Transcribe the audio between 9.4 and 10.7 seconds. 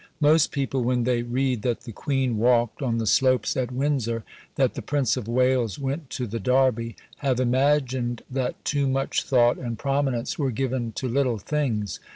and prominence were